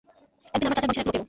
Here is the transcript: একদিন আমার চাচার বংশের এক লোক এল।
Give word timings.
একদিন 0.55 0.67
আমার 0.67 0.77
চাচার 0.77 0.87
বংশের 0.87 1.03
এক 1.03 1.07
লোক 1.07 1.15
এল। 1.17 1.19